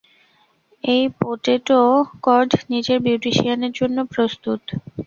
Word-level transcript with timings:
এই 0.83 1.03
পোটেটো 1.19 1.79
কড 2.23 2.49
নিজের 2.69 2.97
বিউটিশিয়ানের 3.05 3.73
জন্য 3.79 3.97
প্রস্তুত। 4.11 4.61